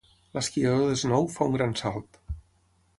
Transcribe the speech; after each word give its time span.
L'esquiador 0.37 0.87
de 0.93 0.97
snow 1.03 1.29
fa 1.37 1.49
un 1.51 1.57
gran 1.61 1.79
salt. 1.85 2.23